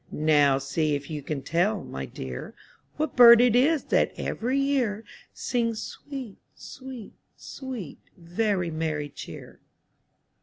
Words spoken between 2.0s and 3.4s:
dear, What bird